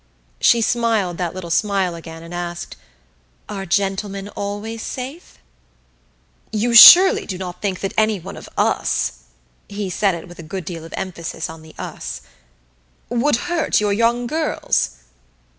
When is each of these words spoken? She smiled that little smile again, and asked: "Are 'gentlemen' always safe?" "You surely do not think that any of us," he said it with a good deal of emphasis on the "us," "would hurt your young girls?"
She 0.39 0.61
smiled 0.63 1.19
that 1.19 1.35
little 1.35 1.51
smile 1.51 1.93
again, 1.93 2.23
and 2.23 2.33
asked: 2.33 2.75
"Are 3.47 3.67
'gentlemen' 3.67 4.29
always 4.29 4.81
safe?" 4.81 5.37
"You 6.51 6.73
surely 6.73 7.27
do 7.27 7.37
not 7.37 7.61
think 7.61 7.81
that 7.81 7.93
any 7.95 8.17
of 8.17 8.49
us," 8.57 9.19
he 9.69 9.91
said 9.91 10.15
it 10.15 10.27
with 10.27 10.39
a 10.39 10.53
good 10.57 10.65
deal 10.65 10.85
of 10.85 10.93
emphasis 10.97 11.51
on 11.51 11.61
the 11.61 11.75
"us," 11.77 12.21
"would 13.09 13.35
hurt 13.45 13.79
your 13.79 13.93
young 13.93 14.25
girls?" 14.25 15.03